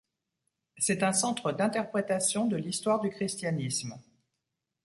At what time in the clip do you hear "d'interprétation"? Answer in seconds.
1.51-2.47